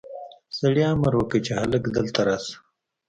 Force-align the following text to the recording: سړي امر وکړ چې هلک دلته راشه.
سړي 0.57 0.83
امر 0.93 1.13
وکړ 1.17 1.39
چې 1.45 1.51
هلک 1.61 1.83
دلته 1.97 2.19
راشه. 2.27 2.55